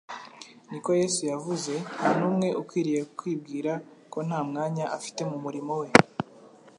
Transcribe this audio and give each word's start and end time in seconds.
Niko 0.69 0.91
Yesu 1.01 1.21
yavuze; 1.31 1.73
nta 1.95 2.09
n'umwe 2.19 2.47
ukwiriye 2.61 3.01
kwibwira 3.17 3.71
ko 4.11 4.17
nta 4.27 4.39
mwanya 4.49 4.85
afite 4.97 5.21
mu 5.29 5.37
murimo 5.43 5.73
we. 5.81 5.87